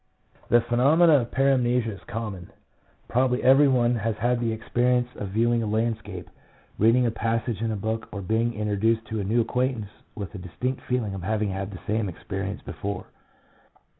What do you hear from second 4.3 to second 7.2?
the experience of viewing a landscape, reading a